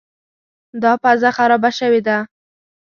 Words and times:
دا 0.83 0.91
پزه 1.03 1.29
خرابه 1.37 1.69
شوې 1.79 2.01
ده. 2.07 2.17